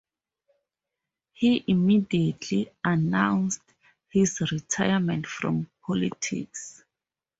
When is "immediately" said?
1.67-2.71